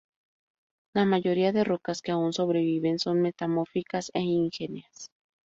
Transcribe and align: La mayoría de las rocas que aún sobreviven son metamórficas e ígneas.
La 0.95 1.05
mayoría 1.05 1.51
de 1.51 1.59
las 1.59 1.67
rocas 1.67 2.01
que 2.01 2.11
aún 2.11 2.33
sobreviven 2.33 2.97
son 2.97 3.21
metamórficas 3.21 4.09
e 4.15 4.21
ígneas. 4.23 5.11